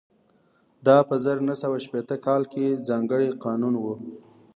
دا 0.85 0.97
په 1.07 1.15
زر 1.23 1.37
نه 1.49 1.55
سوه 1.61 1.77
شپېته 1.85 2.15
کال 2.25 2.41
کې 2.51 2.79
ځانګړی 2.87 3.29
قانون 3.43 3.75
و 3.79 3.85